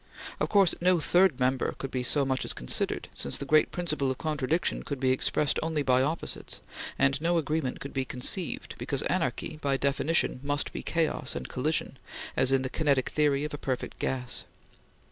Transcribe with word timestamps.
Of 0.39 0.49
course, 0.49 0.73
no 0.81 0.99
third 0.99 1.39
member 1.39 1.73
could 1.77 1.91
be 1.91 2.01
so 2.01 2.25
much 2.25 2.43
as 2.43 2.53
considered, 2.53 3.07
since 3.13 3.37
the 3.37 3.45
great 3.45 3.69
principle 3.71 4.09
of 4.09 4.17
contradiction 4.17 4.81
could 4.81 4.99
be 4.99 5.11
expressed 5.11 5.59
only 5.61 5.83
by 5.83 6.01
opposites; 6.01 6.59
and 6.97 7.21
no 7.21 7.37
agreement 7.37 7.79
could 7.79 7.93
be 7.93 8.03
conceived, 8.03 8.73
because 8.79 9.03
anarchy, 9.03 9.59
by 9.61 9.77
definition, 9.77 10.39
must 10.41 10.73
be 10.73 10.81
chaos 10.81 11.35
and 11.35 11.47
collision, 11.49 11.99
as 12.35 12.51
in 12.51 12.63
the 12.63 12.69
kinetic 12.71 13.09
theory 13.09 13.43
of 13.43 13.53
a 13.53 13.59
perfect 13.59 13.99
gas. 13.99 14.45